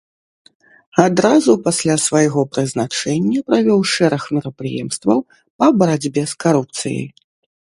[1.07, 5.19] Адразу пасля свайго прызначэння правёў шэраг мерапрыемстваў
[5.59, 7.07] па барацьбе з карупцыяй.